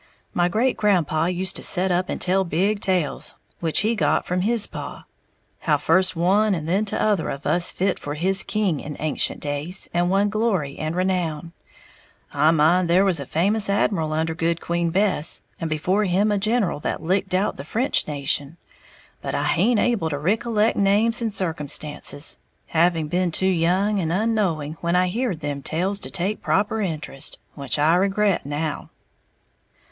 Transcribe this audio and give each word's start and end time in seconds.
"My 0.33 0.49
great 0.49 0.77
grandpaw 0.77 1.25
used 1.25 1.55
to 1.57 1.61
set 1.63 1.91
up 1.91 2.09
and 2.09 2.19
tell 2.19 2.43
big 2.43 2.79
tales, 2.79 3.35
which 3.59 3.81
he 3.81 3.93
got 3.93 4.25
from 4.25 4.41
his 4.41 4.65
paw, 4.65 5.03
how 5.59 5.77
first 5.77 6.15
one 6.15 6.55
and 6.55 6.67
then 6.67 6.85
t'other 6.85 7.29
of 7.29 7.45
us 7.45 7.69
fit 7.69 7.99
for 7.99 8.15
his 8.15 8.41
king 8.41 8.79
in 8.79 8.97
ancient 8.99 9.41
days, 9.41 9.87
and 9.93 10.09
won 10.09 10.29
glory 10.29 10.75
and 10.79 10.95
renown, 10.95 11.53
I 12.33 12.49
mind 12.49 12.89
there 12.89 13.05
was 13.05 13.19
a 13.19 13.27
famous 13.27 13.69
admiral 13.69 14.11
under 14.11 14.33
Good 14.33 14.59
Queen 14.59 14.89
Bess, 14.89 15.43
and 15.59 15.69
before 15.69 16.05
him 16.05 16.31
a 16.31 16.39
general 16.39 16.79
that 16.79 17.03
licked 17.03 17.35
out 17.35 17.57
the 17.57 17.63
French 17.63 18.07
nation 18.07 18.57
but 19.21 19.35
I 19.35 19.43
haint 19.43 19.79
able 19.79 20.09
to 20.09 20.17
ricollect 20.17 20.77
names 20.77 21.21
and 21.21 21.31
circumstances, 21.31 22.39
having 22.69 23.07
been 23.07 23.29
too 23.31 23.45
young 23.45 23.99
and 23.99 24.11
unknowing 24.11 24.77
when 24.81 24.95
I 24.95 25.09
heared 25.09 25.41
them 25.41 25.61
tales 25.61 25.99
to 25.99 26.09
take 26.09 26.41
proper 26.41 26.81
interest, 26.81 27.37
which 27.53 27.77
I 27.77 27.93
regret 27.93 28.47
now." 28.47 28.89